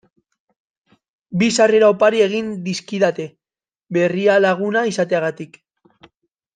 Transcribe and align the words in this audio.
Bi 1.43 1.49
sarrera 1.57 1.91
opari 1.95 2.23
egin 2.29 2.49
dizkidate 2.71 3.27
Berrialaguna 4.01 4.87
izateagatik. 4.95 5.65